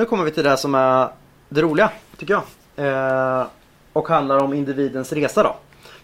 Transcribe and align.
Nu 0.00 0.06
kommer 0.06 0.24
vi 0.24 0.30
till 0.30 0.44
det 0.44 0.56
som 0.56 0.74
är 0.74 1.08
det 1.48 1.62
roliga, 1.62 1.90
tycker 2.16 2.34
jag. 2.34 2.42
Eh, 2.86 3.46
och 3.92 4.08
handlar 4.08 4.38
om 4.38 4.54
individens 4.54 5.12
resa 5.12 5.42
då. 5.42 5.56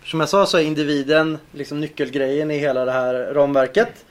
Som 0.04 0.20
jag 0.20 0.28
sa 0.28 0.46
så 0.46 0.58
är 0.58 0.62
individen 0.62 1.38
liksom 1.52 1.80
nyckelgrejen 1.80 2.50
i 2.50 2.58
hela 2.58 2.84
det 2.84 2.92
här 2.92 3.14
ramverket. 3.14 4.04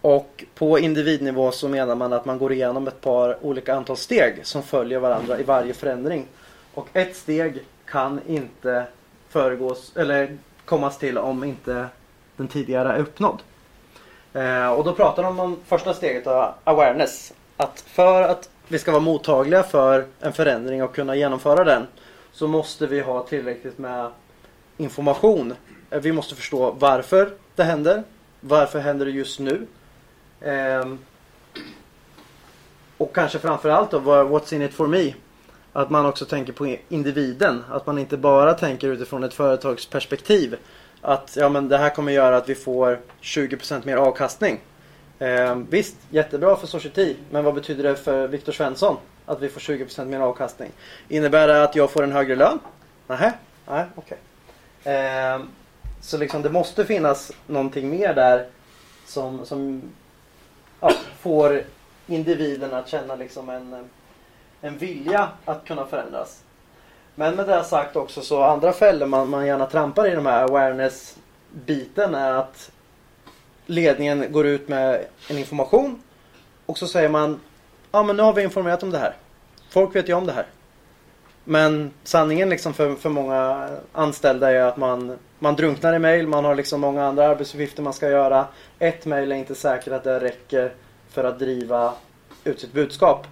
Och 0.00 0.44
på 0.54 0.78
individnivå 0.78 1.50
så 1.50 1.68
menar 1.68 1.94
man 1.94 2.12
att 2.12 2.24
man 2.24 2.38
går 2.38 2.52
igenom 2.52 2.88
ett 2.88 3.00
par 3.00 3.44
olika 3.44 3.74
antal 3.74 3.96
steg 3.96 4.40
som 4.46 4.62
följer 4.62 4.98
varandra 4.98 5.38
i 5.38 5.42
varje 5.42 5.74
förändring. 5.74 6.26
Och 6.74 6.88
ett 6.92 7.16
steg 7.16 7.64
kan 7.86 8.20
inte 8.26 8.84
föregås 9.28 9.92
eller 9.96 10.38
kommas 10.64 10.98
till 10.98 11.18
om 11.18 11.44
inte 11.44 11.86
den 12.36 12.48
tidigare 12.48 12.92
är 12.92 12.98
uppnådd. 12.98 13.42
Eh, 14.32 14.72
och 14.72 14.84
då 14.84 14.92
pratar 14.92 15.22
de 15.22 15.40
om 15.40 15.56
första 15.66 15.94
steget 15.94 16.26
av 16.26 16.54
awareness. 16.64 17.32
Att 17.56 17.80
för 17.80 18.22
att 18.22 18.48
vi 18.68 18.78
ska 18.78 18.90
vara 18.90 19.02
mottagliga 19.02 19.62
för 19.62 20.06
en 20.20 20.32
förändring 20.32 20.82
och 20.82 20.94
kunna 20.94 21.16
genomföra 21.16 21.64
den 21.64 21.86
så 22.32 22.48
måste 22.48 22.86
vi 22.86 23.00
ha 23.00 23.22
tillräckligt 23.22 23.78
med 23.78 24.10
information. 24.76 25.54
Eh, 25.90 26.00
vi 26.00 26.12
måste 26.12 26.34
förstå 26.34 26.70
varför 26.70 27.30
det 27.56 27.64
händer. 27.64 28.02
Varför 28.40 28.78
händer 28.78 29.06
det 29.06 29.12
just 29.12 29.38
nu? 29.38 29.66
Ehm, 30.40 30.98
och 32.98 33.14
kanske 33.14 33.38
framförallt 33.38 33.90
då, 33.90 33.98
what's 34.00 34.54
in 34.54 34.62
it 34.62 34.74
for 34.74 34.86
me? 34.86 35.14
Att 35.72 35.90
man 35.90 36.06
också 36.06 36.24
tänker 36.24 36.52
på 36.52 36.76
individen. 36.88 37.64
Att 37.70 37.86
man 37.86 37.98
inte 37.98 38.16
bara 38.16 38.54
tänker 38.54 38.88
utifrån 38.88 39.24
ett 39.24 39.34
företagsperspektiv. 39.34 40.56
Att 41.00 41.36
ja, 41.36 41.48
men 41.48 41.68
det 41.68 41.78
här 41.78 41.90
kommer 41.90 42.12
göra 42.12 42.36
att 42.36 42.48
vi 42.48 42.54
får 42.54 43.00
20% 43.20 43.86
mer 43.86 43.96
avkastning. 43.96 44.60
Eh, 45.22 45.54
visst, 45.54 45.96
jättebra 46.10 46.56
för 46.56 46.66
Society. 46.66 47.16
Men 47.30 47.44
vad 47.44 47.54
betyder 47.54 47.82
det 47.84 47.96
för 47.96 48.28
Viktor 48.28 48.52
Svensson? 48.52 48.96
Att 49.26 49.42
vi 49.42 49.48
får 49.48 49.60
20% 49.60 50.04
mer 50.04 50.20
avkastning. 50.20 50.70
Innebär 51.08 51.48
det 51.48 51.62
att 51.62 51.76
jag 51.76 51.90
får 51.90 52.02
en 52.02 52.12
högre 52.12 52.36
lön? 52.36 52.58
Nähä, 53.06 53.32
nej, 53.68 53.84
okej. 53.94 54.18
Okay. 54.82 54.94
Eh, 54.94 55.40
så 56.00 56.18
liksom 56.18 56.42
det 56.42 56.50
måste 56.50 56.84
finnas 56.84 57.32
någonting 57.46 57.90
mer 57.90 58.14
där 58.14 58.46
som, 59.06 59.46
som 59.46 59.82
ja, 60.80 60.92
får 61.20 61.62
individen 62.06 62.74
att 62.74 62.88
känna 62.88 63.16
liksom 63.16 63.48
en, 63.48 63.88
en 64.60 64.78
vilja 64.78 65.28
att 65.44 65.64
kunna 65.64 65.86
förändras. 65.86 66.42
Men 67.14 67.36
med 67.36 67.46
det 67.46 67.64
sagt 67.64 67.96
också 67.96 68.20
så 68.20 68.42
andra 68.42 68.72
fällor 68.72 69.06
man, 69.06 69.30
man 69.30 69.46
gärna 69.46 69.66
trampar 69.66 70.12
i 70.12 70.14
de 70.14 70.26
här 70.26 70.42
awareness-biten 70.42 72.14
är 72.14 72.32
att 72.32 72.70
ledningen 73.72 74.32
går 74.32 74.46
ut 74.46 74.68
med 74.68 75.06
en 75.28 75.38
information 75.38 76.02
och 76.66 76.78
så 76.78 76.86
säger 76.86 77.08
man 77.08 77.40
ja 77.92 78.02
men 78.02 78.16
nu 78.16 78.22
har 78.22 78.32
vi 78.32 78.42
informerat 78.42 78.82
om 78.82 78.90
det 78.90 78.98
här. 78.98 79.16
Folk 79.70 79.96
vet 79.96 80.08
ju 80.08 80.14
om 80.14 80.26
det 80.26 80.32
här. 80.32 80.46
Men 81.44 81.90
sanningen 82.04 82.48
liksom 82.48 82.74
för, 82.74 82.94
för 82.94 83.08
många 83.08 83.68
anställda 83.92 84.50
är 84.50 84.62
att 84.62 84.76
man, 84.76 85.18
man 85.38 85.56
drunknar 85.56 85.94
i 85.94 85.98
mail, 85.98 86.26
man 86.26 86.44
har 86.44 86.54
liksom 86.54 86.80
många 86.80 87.06
andra 87.06 87.28
arbetsuppgifter 87.28 87.82
man 87.82 87.92
ska 87.92 88.10
göra. 88.10 88.46
Ett 88.78 89.06
mail 89.06 89.32
är 89.32 89.36
inte 89.36 89.54
säkert 89.54 89.92
att 89.92 90.04
det 90.04 90.20
räcker 90.20 90.72
för 91.10 91.24
att 91.24 91.38
driva 91.38 91.92
ut 92.44 92.60
sitt 92.60 92.72
budskap. 92.72 93.26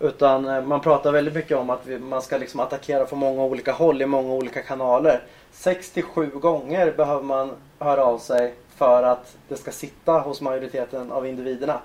Utan 0.00 0.48
eh, 0.48 0.62
man 0.62 0.80
pratar 0.80 1.12
väldigt 1.12 1.34
mycket 1.34 1.56
om 1.56 1.70
att 1.70 1.86
man 2.00 2.22
ska 2.22 2.38
liksom 2.38 2.60
attackera 2.60 3.06
från 3.06 3.18
många 3.18 3.42
olika 3.42 3.72
håll 3.72 4.02
i 4.02 4.06
många 4.06 4.32
olika 4.32 4.62
kanaler. 4.62 5.22
67 5.52 6.26
gånger 6.26 6.92
behöver 6.96 7.22
man 7.22 7.52
höra 7.78 8.04
av 8.04 8.18
sig 8.18 8.54
för 8.76 9.02
att 9.02 9.36
det 9.48 9.56
ska 9.56 9.72
sitta 9.72 10.12
hos 10.12 10.40
majoriteten 10.40 11.12
av 11.12 11.26
individerna. 11.26 11.80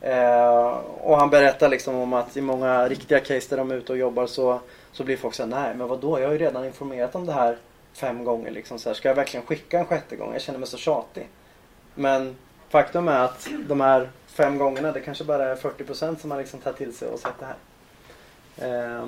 Eh, 0.00 0.68
och 1.00 1.18
han 1.18 1.30
berättar 1.30 1.68
liksom 1.68 1.94
om 1.94 2.12
att 2.12 2.36
i 2.36 2.40
många 2.40 2.88
riktiga 2.88 3.20
case 3.20 3.46
där 3.50 3.56
de 3.56 3.70
är 3.70 3.74
ute 3.74 3.92
och 3.92 3.98
jobbar 3.98 4.26
så, 4.26 4.60
så 4.92 5.04
blir 5.04 5.16
folk 5.16 5.34
såhär, 5.34 5.50
nej 5.50 5.74
men 5.74 5.88
vadå, 5.88 6.20
jag 6.20 6.26
har 6.26 6.32
ju 6.32 6.38
redan 6.38 6.64
informerat 6.64 7.14
om 7.14 7.26
det 7.26 7.32
här 7.32 7.56
fem 7.92 8.24
gånger. 8.24 8.50
Liksom, 8.50 8.78
så 8.78 8.88
här, 8.88 8.94
ska 8.94 9.08
jag 9.08 9.14
verkligen 9.14 9.46
skicka 9.46 9.78
en 9.78 9.86
sjätte 9.86 10.16
gång? 10.16 10.32
Jag 10.32 10.42
känner 10.42 10.58
mig 10.58 10.68
så 10.68 10.76
tjatig. 10.76 11.28
Men 11.94 12.36
faktum 12.68 13.08
är 13.08 13.24
att 13.24 13.48
de 13.68 13.80
här 13.80 14.10
fem 14.26 14.58
gångerna, 14.58 14.92
det 14.92 15.00
kanske 15.00 15.24
bara 15.24 15.48
är 15.48 15.56
40% 15.56 16.16
som 16.16 16.30
har 16.30 16.38
liksom 16.38 16.60
tagit 16.60 16.76
till 16.76 16.96
sig 16.96 17.08
och 17.08 17.18
sett 17.18 17.34
det 17.38 17.46
här. 17.46 17.56
Eh, 18.96 19.06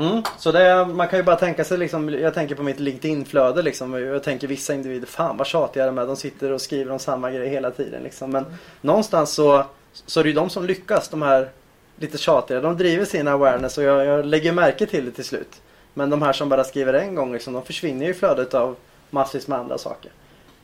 Mm, 0.00 0.22
så 0.38 0.52
det, 0.52 0.86
man 0.86 1.08
kan 1.08 1.18
ju 1.18 1.22
bara 1.22 1.36
tänka 1.36 1.64
sig 1.64 1.78
liksom, 1.78 2.08
jag 2.08 2.34
tänker 2.34 2.54
på 2.54 2.62
mitt 2.62 2.80
LinkedIn-flöde 2.80 3.62
liksom. 3.62 3.94
Jag 3.94 4.22
tänker 4.22 4.46
vissa 4.46 4.74
individer, 4.74 5.06
fan 5.06 5.36
vad 5.36 5.46
tjatiga 5.46 5.86
de 5.86 5.98
är. 5.98 6.06
De 6.06 6.16
sitter 6.16 6.52
och 6.52 6.60
skriver 6.60 6.92
om 6.92 6.98
samma 6.98 7.30
grej 7.30 7.48
hela 7.48 7.70
tiden 7.70 8.02
liksom. 8.02 8.30
Men 8.30 8.44
mm. 8.44 8.56
någonstans 8.80 9.30
så, 9.30 9.64
så 9.92 10.20
är 10.20 10.24
det 10.24 10.30
ju 10.30 10.34
de 10.34 10.50
som 10.50 10.64
lyckas, 10.66 11.08
de 11.08 11.22
här 11.22 11.48
lite 11.96 12.18
tjatiga. 12.18 12.60
De 12.60 12.76
driver 12.76 13.04
sin 13.04 13.28
awareness 13.28 13.78
och 13.78 13.84
jag, 13.84 14.06
jag 14.06 14.26
lägger 14.26 14.52
märke 14.52 14.86
till 14.86 15.04
det 15.04 15.10
till 15.10 15.24
slut. 15.24 15.60
Men 15.94 16.10
de 16.10 16.22
här 16.22 16.32
som 16.32 16.48
bara 16.48 16.64
skriver 16.64 16.94
en 16.94 17.14
gång 17.14 17.32
liksom, 17.32 17.52
de 17.52 17.62
försvinner 17.62 18.06
ju 18.06 18.10
i 18.10 18.14
flödet 18.14 18.54
av 18.54 18.76
massvis 19.10 19.48
med 19.48 19.58
andra 19.58 19.78
saker. 19.78 20.10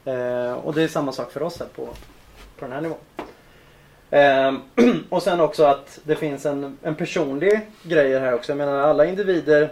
Eh, 0.04 0.52
och 0.52 0.74
det 0.74 0.82
är 0.82 0.88
samma 0.88 1.12
sak 1.12 1.32
för 1.32 1.42
oss 1.42 1.58
här 1.58 1.66
på, 1.66 1.86
på 2.58 2.64
den 2.64 2.72
här 2.72 2.80
nivån. 2.80 2.98
Ehm, 4.10 4.60
och 5.08 5.22
sen 5.22 5.40
också 5.40 5.64
att 5.64 6.00
det 6.04 6.16
finns 6.16 6.46
en, 6.46 6.78
en 6.82 6.94
personlig 6.94 7.60
grej 7.82 8.18
här 8.18 8.34
också. 8.34 8.52
Jag 8.52 8.56
menar 8.56 8.78
alla 8.78 9.06
individer 9.06 9.70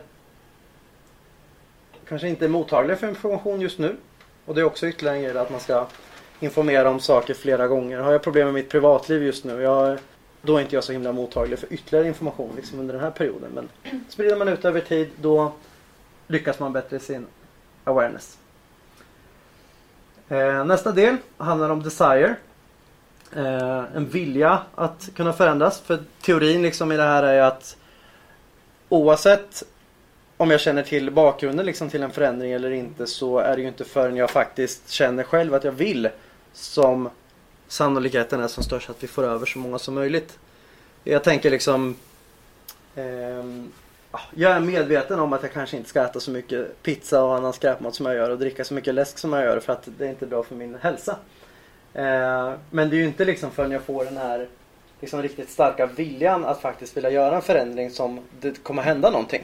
kanske 2.09 2.28
inte 2.28 2.44
är 2.44 2.49
mottagliga 2.49 2.97
för 2.97 3.09
information 3.09 3.61
just 3.61 3.78
nu. 3.78 3.97
Och 4.44 4.55
det 4.55 4.61
är 4.61 4.65
också 4.65 4.87
ytterligare 4.87 5.17
en 5.17 5.23
grej 5.23 5.39
att 5.39 5.50
man 5.50 5.61
ska 5.61 5.87
informera 6.41 6.91
om 6.91 7.00
saker 7.00 7.34
flera 7.34 7.69
gånger. 7.69 7.99
Har 7.99 8.12
jag 8.12 8.23
problem 8.23 8.47
med 8.47 8.55
mitt 8.55 8.69
privatliv 8.69 9.23
just 9.23 9.44
nu, 9.44 9.62
jag, 9.62 9.99
då 10.43 10.56
är 10.56 10.61
inte 10.61 10.75
jag 10.75 10.84
så 10.84 10.93
himla 10.93 11.12
mottaglig 11.12 11.59
för 11.59 11.73
ytterligare 11.73 12.09
information 12.09 12.53
liksom 12.56 12.81
under 12.81 12.94
den 12.94 13.03
här 13.03 13.11
perioden. 13.11 13.50
Men 13.55 13.69
sprider 14.09 14.37
man 14.37 14.49
ut 14.49 14.65
över 14.65 14.81
tid 14.81 15.11
då 15.17 15.53
lyckas 16.27 16.59
man 16.59 16.73
bättre 16.73 16.97
i 16.97 17.00
sin 17.00 17.27
awareness. 17.84 18.39
Eh, 20.28 20.65
nästa 20.65 20.93
del 20.93 21.17
handlar 21.37 21.71
om 21.71 21.83
desire. 21.83 22.37
Eh, 23.33 23.85
en 23.97 24.09
vilja 24.09 24.62
att 24.75 25.09
kunna 25.17 25.33
förändras. 25.33 25.81
För 25.81 25.99
teorin 26.23 26.62
liksom 26.62 26.93
i 26.93 26.97
det 26.97 27.03
här 27.03 27.23
är 27.23 27.43
att 27.43 27.77
oavsett 28.89 29.62
om 30.37 30.51
jag 30.51 30.61
känner 30.61 30.83
till 30.83 31.11
bakgrunden 31.11 31.67
liksom 31.67 31.91
till 31.91 32.03
en 32.03 32.11
förändring 32.11 32.53
eller 32.53 32.71
inte 32.71 33.07
så 33.07 33.39
är 33.39 33.57
det 33.57 33.62
ju 33.62 33.69
inte 33.69 33.85
förrän 33.85 34.17
jag 34.17 34.31
faktiskt 34.31 34.91
känner 34.91 35.23
själv 35.23 35.55
att 35.55 35.65
jag 35.65 35.73
vill 35.73 36.09
som 36.53 37.11
sannolikheten 37.69 38.41
är 38.41 38.49
som 38.49 38.62
störst 38.62 38.91
att 38.91 39.03
vi 39.03 39.07
får 39.07 39.25
över 39.25 39.47
så 39.47 39.59
många 39.59 39.79
som 39.79 39.95
möjligt. 39.95 40.39
Jag 41.05 41.25
tänker 41.25 41.51
liksom 41.51 41.97
eh, 42.95 43.45
jag 44.35 44.53
är 44.53 44.61
medveten 44.61 45.21
om 45.21 45.33
att 45.33 45.43
jag 45.43 45.53
kanske 45.53 45.77
inte 45.77 45.89
ska 45.89 46.05
äta 46.05 46.21
så 46.21 46.31
mycket 46.31 46.83
pizza 46.83 47.25
och 47.25 47.37
annan 47.37 47.53
skräpmat 47.53 47.95
som 47.95 48.06
jag 48.06 48.15
gör 48.15 48.31
och 48.31 48.39
dricka 48.39 48.65
så 48.65 48.75
mycket 48.75 48.95
läsk 48.95 49.19
som 49.19 49.33
jag 49.33 49.43
gör 49.45 49.61
för 49.61 49.73
att 49.73 49.89
det 49.99 50.05
är 50.05 50.11
inte 50.11 50.27
bra 50.27 50.43
för 50.43 50.55
min 50.55 50.75
hälsa. 50.75 51.17
Eh, 51.94 52.53
men 52.71 52.91
det 52.91 52.97
är 52.97 52.99
ju 52.99 53.05
inte 53.05 53.25
liksom 53.25 53.50
förrän 53.50 53.71
jag 53.71 53.82
får 53.82 54.05
den 54.05 54.16
här 54.16 54.49
liksom 55.00 55.22
riktigt 55.22 55.50
starka 55.50 55.87
viljan 55.87 56.44
att 56.44 56.60
faktiskt 56.60 56.97
vilja 56.97 57.10
göra 57.10 57.37
en 57.37 57.43
förändring 57.43 57.91
som 57.91 58.21
det 58.41 58.62
kommer 58.62 58.82
hända 58.82 59.10
någonting. 59.10 59.43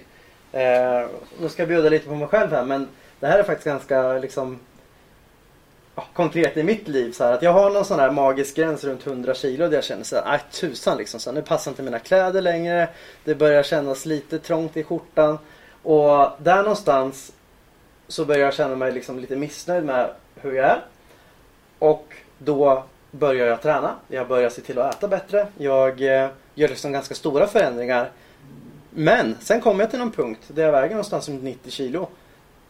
Eh, 0.52 1.06
nu 1.40 1.48
ska 1.48 1.62
jag 1.62 1.68
bjuda 1.68 1.88
lite 1.88 2.08
på 2.08 2.14
mig 2.14 2.28
själv 2.28 2.50
här 2.50 2.64
men 2.64 2.88
det 3.20 3.26
här 3.26 3.38
är 3.38 3.42
faktiskt 3.42 3.66
ganska 3.66 4.12
liksom 4.12 4.58
konkret 6.12 6.56
i 6.56 6.62
mitt 6.62 6.88
liv 6.88 7.12
så 7.12 7.24
här, 7.24 7.32
att 7.32 7.42
jag 7.42 7.52
har 7.52 7.70
någon 7.70 7.84
sån 7.84 8.00
här 8.00 8.10
magisk 8.10 8.56
gräns 8.56 8.84
runt 8.84 9.06
100 9.06 9.34
kilo 9.34 9.68
där 9.68 9.74
jag 9.74 9.84
känner 9.84 10.04
så 10.04 10.16
här, 10.16 10.24
nej 10.26 10.40
tusan 10.50 10.98
liksom, 10.98 11.20
så 11.20 11.30
här, 11.30 11.34
nu 11.34 11.42
passar 11.42 11.70
inte 11.70 11.82
mina 11.82 11.98
kläder 11.98 12.42
längre. 12.42 12.88
Det 13.24 13.34
börjar 13.34 13.62
kännas 13.62 14.06
lite 14.06 14.38
trångt 14.38 14.76
i 14.76 14.82
skjortan. 14.82 15.38
Och 15.82 16.28
där 16.38 16.62
någonstans 16.62 17.32
så 18.08 18.24
börjar 18.24 18.40
jag 18.40 18.54
känna 18.54 18.76
mig 18.76 18.92
liksom 18.92 19.18
lite 19.18 19.36
missnöjd 19.36 19.84
med 19.84 20.10
hur 20.34 20.52
jag 20.52 20.66
är. 20.66 20.84
Och 21.78 22.14
då 22.44 22.84
börjar 23.10 23.46
jag 23.46 23.62
träna. 23.62 23.94
Jag 24.08 24.28
börjar 24.28 24.50
se 24.50 24.60
till 24.60 24.78
att 24.78 24.94
äta 24.94 25.08
bättre. 25.08 25.46
Jag 25.58 26.02
eh, 26.02 26.30
gör 26.54 26.68
liksom 26.68 26.92
ganska 26.92 27.14
stora 27.14 27.46
förändringar. 27.46 28.10
Men 28.90 29.36
sen 29.40 29.60
kommer 29.60 29.84
jag 29.84 29.90
till 29.90 29.98
någon 29.98 30.12
punkt 30.12 30.40
där 30.48 30.62
jag 30.62 30.72
väger 30.72 30.90
någonstans 30.90 31.28
runt 31.28 31.42
90 31.42 31.70
kilo. 31.70 32.08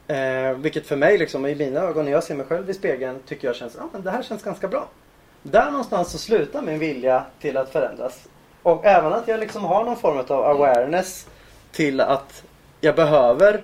Eh, 0.07 0.53
vilket 0.57 0.87
för 0.87 0.97
mig 0.97 1.19
liksom, 1.19 1.47
i 1.47 1.55
mina 1.55 1.81
ögon 1.81 2.05
när 2.05 2.13
jag 2.13 2.25
ser 2.25 2.35
mig 2.35 2.47
själv 2.47 2.71
i 2.71 2.75
spegeln 2.75 3.19
tycker 3.27 3.49
jag 3.49 3.57
känns, 3.57 3.75
ja 3.79 3.89
men 3.93 4.03
det 4.03 4.11
här 4.11 4.23
känns 4.23 4.43
ganska 4.43 4.69
bra. 4.69 4.89
Där 5.43 5.71
någonstans 5.71 6.11
så 6.11 6.19
slutar 6.19 6.63
min 6.63 6.79
vilja 6.79 7.25
till 7.41 7.57
att 7.57 7.73
förändras. 7.73 8.29
Och 8.63 8.85
även 8.85 9.13
att 9.13 9.29
jag 9.29 9.41
liksom 9.41 9.65
har 9.65 9.85
någon 9.85 9.97
form 9.97 10.19
av 10.19 10.45
awareness 10.45 11.27
till 11.73 12.01
att 12.01 12.45
jag 12.81 12.97
behöver 12.97 13.63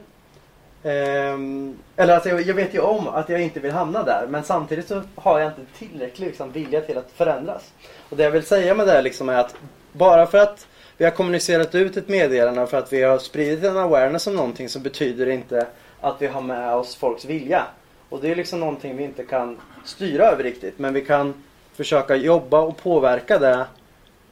Ehm, 0.87 1.77
eller 1.97 2.15
alltså 2.15 2.29
jag, 2.29 2.43
jag, 2.43 2.55
vet 2.55 2.75
ju 2.75 2.81
om 2.81 3.09
att 3.09 3.29
jag 3.29 3.41
inte 3.41 3.61
vill 3.61 3.73
hamna 3.73 4.03
där 4.03 4.27
men 4.29 4.45
samtidigt 4.45 4.89
så 4.89 5.03
har 5.15 5.41
jag 5.41 5.51
inte 5.51 5.79
tillräcklig 5.79 6.27
liksom, 6.27 6.53
vilja 6.53 6.81
till 6.81 6.99
att 6.99 7.11
förändras. 7.15 7.73
Och 8.11 8.17
det 8.17 8.23
jag 8.23 8.31
vill 8.31 8.43
säga 8.43 8.75
med 8.75 8.87
det 8.87 9.03
liksom 9.03 9.29
är 9.29 9.39
att 9.39 9.55
bara 9.93 10.27
för 10.27 10.39
att 10.39 10.67
vi 10.97 11.05
har 11.05 11.13
kommunicerat 11.13 11.75
ut 11.75 11.97
ett 11.97 12.09
meddelande 12.09 12.67
för 12.67 12.79
att 12.79 12.93
vi 12.93 13.03
har 13.03 13.19
spridit 13.19 13.65
en 13.65 13.77
awareness 13.77 14.27
om 14.27 14.37
någonting 14.37 14.69
så 14.69 14.81
betyder 14.81 15.27
det 15.27 15.33
inte 15.33 15.67
att 16.01 16.23
vi 16.23 16.27
har 16.27 16.41
med 16.41 16.75
oss 16.75 16.97
folks 16.97 17.25
vilja. 17.25 17.67
Och 18.09 18.21
det 18.21 18.31
är 18.31 18.35
liksom 18.35 18.61
någonting 18.61 18.97
vi 18.97 19.05
inte 19.05 19.25
kan 19.25 19.61
styra 19.85 20.27
över 20.27 20.43
riktigt. 20.43 20.79
Men 20.79 20.95
vi 20.95 21.05
kan 21.05 21.45
försöka 21.75 22.17
jobba 22.17 22.61
och 22.61 22.77
påverka 22.77 23.39
det 23.39 23.67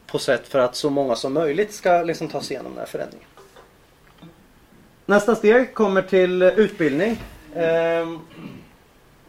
på 0.07 0.19
sätt 0.19 0.49
för 0.49 0.59
att 0.59 0.77
så 0.77 0.91
många 0.91 1.17
som 1.17 1.33
möjligt 1.33 1.73
ska 1.73 2.03
liksom 2.03 2.29
ta 2.29 2.41
sig 2.41 2.55
igenom 2.55 2.73
den 2.73 2.79
här 2.79 2.87
förändringen. 2.87 3.29
Nästa 5.07 5.35
steg 5.35 5.75
kommer 5.75 6.03
till 6.03 6.43
utbildning. 6.43 7.23
Ehm, 7.55 8.21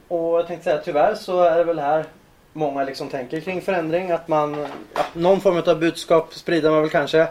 och 0.08 0.40
jag 0.40 0.48
tänkte 0.48 0.64
säga 0.64 0.82
tyvärr 0.86 1.16
så 1.16 1.42
är 1.42 1.58
det 1.58 1.64
väl 1.64 1.80
här 1.80 2.06
många 2.54 2.84
liksom 2.84 3.10
tänker 3.10 3.40
kring 3.40 3.62
förändring. 3.62 4.12
Att 4.12 4.28
man, 4.28 4.68
ja, 4.94 5.02
någon 5.14 5.42
form 5.42 5.64
av 5.68 5.80
budskap 5.80 6.34
sprider 6.34 6.72
man 6.72 6.82
väl 6.82 6.90
kanske. 6.90 7.28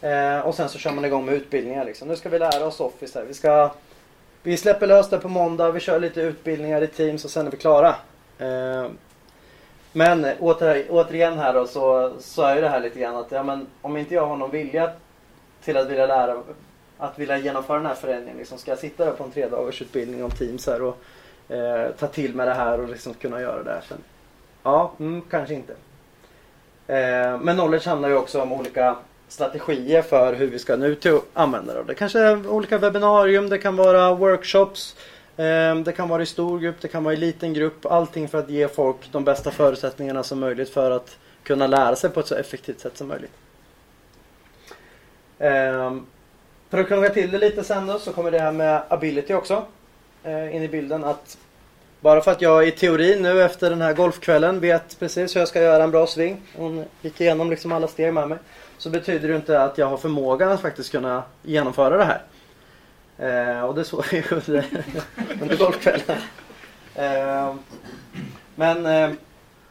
Ehm, 0.00 0.42
och 0.42 0.54
sen 0.54 0.68
så 0.68 0.78
kör 0.78 0.92
man 0.92 1.04
igång 1.04 1.24
med 1.24 1.34
utbildningar. 1.34 1.84
Liksom. 1.84 2.08
Nu 2.08 2.16
ska 2.16 2.28
vi 2.28 2.38
lära 2.38 2.66
oss 2.66 2.80
Office 2.80 3.18
här. 3.18 3.26
Vi, 3.26 3.34
ska, 3.34 3.70
vi 4.42 4.56
släpper 4.56 4.86
lös 4.86 5.10
det 5.10 5.18
på 5.18 5.28
måndag. 5.28 5.70
Vi 5.70 5.80
kör 5.80 6.00
lite 6.00 6.20
utbildningar 6.20 6.82
i 6.82 6.86
Teams 6.86 7.24
och 7.24 7.30
sen 7.30 7.46
är 7.46 7.50
vi 7.50 7.56
klara. 7.56 7.94
Ehm, 8.38 8.98
men 9.92 10.26
åter, 10.40 10.86
återigen 10.90 11.38
här 11.38 11.54
då 11.54 11.66
så, 11.66 12.12
så 12.20 12.42
är 12.42 12.62
det 12.62 12.68
här 12.68 12.80
lite 12.80 13.00
grann 13.00 13.16
att 13.16 13.32
ja, 13.32 13.42
men, 13.42 13.66
om 13.82 13.96
inte 13.96 14.14
jag 14.14 14.26
har 14.26 14.36
någon 14.36 14.50
vilja 14.50 14.90
till 15.64 15.76
att 15.76 15.90
vilja 15.90 16.06
lära 16.06 16.42
att 17.02 17.18
vilja 17.18 17.38
genomföra 17.38 17.76
den 17.76 17.86
här 17.86 17.94
förändringen. 17.94 18.36
Liksom, 18.38 18.58
ska 18.58 18.70
jag 18.70 18.78
sitta 18.78 19.04
där 19.04 19.12
på 19.12 19.24
en 19.24 19.30
tre 19.30 19.48
dagars 19.48 19.82
utbildning 19.82 20.24
om 20.24 20.30
Teams 20.30 20.66
här 20.66 20.82
och 20.82 20.98
eh, 21.48 21.90
ta 21.98 22.06
till 22.06 22.34
mig 22.34 22.46
det 22.46 22.54
här 22.54 22.80
och 22.80 22.88
liksom 22.88 23.14
kunna 23.14 23.40
göra 23.40 23.62
det 23.62 23.70
här 23.70 23.80
sen? 23.88 23.98
Ja, 24.62 24.92
mm, 24.98 25.22
kanske 25.30 25.54
inte. 25.54 25.72
Eh, 26.86 27.40
men 27.40 27.56
knowledge 27.56 27.86
handlar 27.86 28.08
ju 28.08 28.14
också 28.14 28.42
om 28.42 28.52
olika 28.52 28.96
strategier 29.28 30.02
för 30.02 30.34
hur 30.34 30.46
vi 30.46 30.58
ska 30.58 30.76
nu 30.76 30.94
till 30.94 31.18
använda 31.32 31.74
det. 31.74 31.82
Det 31.82 31.94
kanske 31.94 32.18
är 32.18 32.46
olika 32.46 32.78
webbinarium, 32.78 33.48
det 33.48 33.58
kan 33.58 33.76
vara 33.76 34.14
workshops, 34.14 34.96
eh, 35.36 35.74
det 35.74 35.92
kan 35.96 36.08
vara 36.08 36.22
i 36.22 36.26
stor 36.26 36.58
grupp, 36.58 36.80
det 36.80 36.88
kan 36.88 37.04
vara 37.04 37.14
i 37.14 37.16
liten 37.16 37.54
grupp. 37.54 37.86
Allting 37.86 38.28
för 38.28 38.38
att 38.38 38.50
ge 38.50 38.68
folk 38.68 39.12
de 39.12 39.24
bästa 39.24 39.50
förutsättningarna 39.50 40.22
som 40.22 40.40
möjligt 40.40 40.70
för 40.70 40.90
att 40.90 41.18
kunna 41.42 41.66
lära 41.66 41.96
sig 41.96 42.10
på 42.10 42.20
ett 42.20 42.26
så 42.26 42.34
effektivt 42.34 42.80
sätt 42.80 42.96
som 42.96 43.08
möjligt. 43.08 43.32
Eh, 45.38 45.92
för 46.72 46.78
att 46.78 46.88
krångla 46.88 47.08
till 47.08 47.30
det 47.30 47.38
lite 47.38 47.64
sen 47.64 47.86
då 47.86 47.98
så 47.98 48.12
kommer 48.12 48.30
det 48.30 48.38
här 48.38 48.52
med 48.52 48.82
ability 48.88 49.34
också 49.34 49.64
eh, 50.24 50.56
in 50.56 50.62
i 50.62 50.68
bilden. 50.68 51.04
Att 51.04 51.38
bara 52.00 52.20
för 52.20 52.30
att 52.30 52.42
jag 52.42 52.68
i 52.68 52.70
teorin 52.70 53.22
nu 53.22 53.42
efter 53.42 53.70
den 53.70 53.80
här 53.80 53.92
golfkvällen 53.92 54.60
vet 54.60 54.98
precis 54.98 55.36
hur 55.36 55.40
jag 55.40 55.48
ska 55.48 55.62
göra 55.62 55.84
en 55.84 55.90
bra 55.90 56.06
sving. 56.06 56.42
Hon 56.56 56.84
gick 57.02 57.20
igenom 57.20 57.50
liksom 57.50 57.72
alla 57.72 57.88
steg 57.88 58.14
med 58.14 58.28
mig. 58.28 58.38
Så 58.78 58.90
betyder 58.90 59.28
det 59.28 59.36
inte 59.36 59.62
att 59.62 59.78
jag 59.78 59.86
har 59.86 59.96
förmågan 59.96 60.52
att 60.52 60.60
faktiskt 60.60 60.92
kunna 60.92 61.22
genomföra 61.42 61.96
det 61.96 62.04
här. 62.04 62.22
Eh, 63.18 63.64
och 63.64 63.74
det 63.74 63.84
såg 63.84 64.04
vi 64.10 64.24
under, 64.30 64.64
under 65.42 65.56
golfkvällen. 65.56 66.18
Eh, 66.94 67.54
men, 68.54 68.86
eh, 68.86 69.10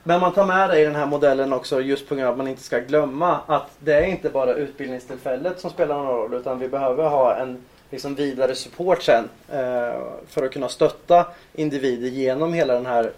men 0.04 0.22
man 0.22 0.34
tar 0.34 0.46
med 0.46 0.70
det 0.70 0.80
i 0.80 0.86
den 0.86 0.96
här 0.96 1.06
modellen 1.06 1.54
också 1.54 1.82
just 1.82 2.10
på 2.10 2.16
grund 2.16 2.28
av 2.28 2.32
att 2.32 2.38
man 2.38 2.48
inte 2.48 2.64
ska 2.64 2.80
glömma 2.80 3.40
att 3.48 3.72
det 3.80 3.94
är 3.94 4.04
inte 4.04 4.30
bara 4.30 4.54
utbildningstillfället 4.54 5.60
som 5.60 5.70
spelar 5.70 5.96
någon 5.96 6.08
roll 6.08 6.34
utan 6.34 6.60
vi 6.60 6.68
behöver 6.68 7.10
ha 7.10 7.36
en 7.36 7.58
liksom 7.90 8.16
vidare 8.16 8.56
support 8.56 9.04
sen 9.04 9.30
eh, 9.50 10.00
för 10.28 10.46
att 10.46 10.52
kunna 10.52 10.70
stötta 10.70 11.26
individer 11.54 12.08
genom 12.08 12.54
hela 12.54 12.74
den 12.74 12.86
här 12.86 13.12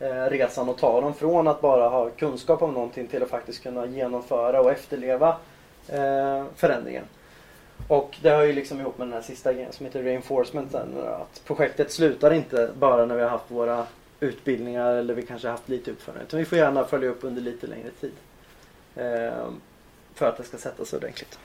eh, 0.00 0.30
resan 0.30 0.68
och 0.68 0.78
ta 0.78 1.00
dem 1.00 1.14
från 1.14 1.48
att 1.48 1.60
bara 1.60 1.88
ha 1.88 2.10
kunskap 2.10 2.62
om 2.62 2.72
någonting 2.72 3.06
till 3.06 3.22
att 3.22 3.30
faktiskt 3.30 3.62
kunna 3.62 3.86
genomföra 3.86 4.60
och 4.60 4.70
efterleva 4.70 5.36
eh, 5.88 6.44
förändringen. 6.56 7.04
Och 7.88 8.16
det 8.22 8.30
hör 8.30 8.42
ju 8.42 8.52
liksom 8.52 8.80
ihop 8.80 8.98
med 8.98 9.06
den 9.06 9.14
här 9.14 9.22
sista 9.22 9.52
grejen 9.52 9.72
som 9.72 9.86
heter 9.86 10.02
reinforcement. 10.02 10.74
Att 10.74 11.42
projektet 11.44 11.92
slutar 11.92 12.32
inte 12.32 12.70
bara 12.78 13.06
när 13.06 13.14
vi 13.14 13.22
har 13.22 13.28
haft 13.28 13.50
våra 13.50 13.86
utbildningar 14.24 14.94
eller 14.94 15.14
vi 15.14 15.22
kanske 15.22 15.48
haft 15.48 15.68
lite 15.68 15.90
utförande. 15.90 16.24
Utan 16.24 16.38
vi 16.38 16.44
får 16.44 16.58
gärna 16.58 16.84
följa 16.84 17.08
upp 17.08 17.24
under 17.24 17.42
lite 17.42 17.66
längre 17.66 17.90
tid. 18.00 18.12
Ehm, 18.96 19.60
för 20.14 20.28
att 20.28 20.36
det 20.36 20.44
ska 20.44 20.56
sätta 20.58 20.84
sig 20.84 20.96
ordentligt. 20.96 21.38